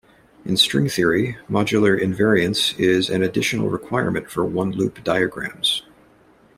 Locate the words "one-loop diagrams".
4.43-5.83